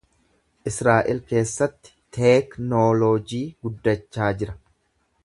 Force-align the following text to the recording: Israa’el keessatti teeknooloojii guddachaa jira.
Israa’el 0.69 1.19
keessatti 1.33 1.93
teeknooloojii 2.17 3.43
guddachaa 3.67 4.31
jira. 4.41 4.57